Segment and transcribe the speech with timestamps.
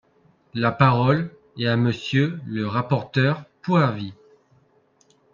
[0.55, 1.29] La parole
[1.59, 4.15] est à Monsieur le rapporteur pour avis.